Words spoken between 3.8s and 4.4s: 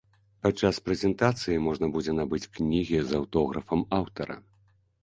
аўтара.